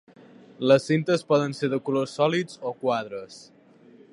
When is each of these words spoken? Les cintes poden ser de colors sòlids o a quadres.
Les 0.69 0.87
cintes 0.91 1.25
poden 1.33 1.53
ser 1.59 1.69
de 1.75 1.79
colors 1.89 2.17
sòlids 2.21 2.59
o 2.65 2.71
a 2.73 2.75
quadres. 2.87 3.39